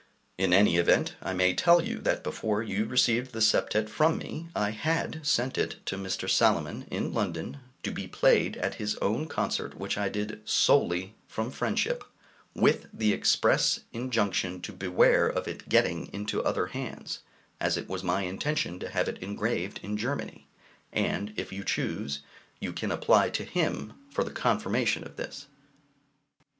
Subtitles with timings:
[0.39, 4.47] In any event I may tell you that before you received the septet from me
[4.55, 6.27] I had sent it to Mr.
[6.27, 11.51] Salomon in London (to be played at his own concert, which I did solely from
[11.51, 12.03] friendship),
[12.55, 17.19] with the express injunction to beware of its getting into other hands,
[17.59, 20.47] as it was my intention to have it engraved in Germany,
[20.91, 22.21] and, if you choose,
[22.59, 25.45] you can apply to him for the confirmation of this.